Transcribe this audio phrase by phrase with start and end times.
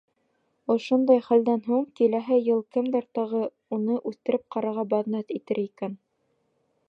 [0.75, 5.97] Ошондай хәлдән һуң киләһе йыл кемдәр тағы ла уны үҫтереп ҡарарға баҙнат итер икән?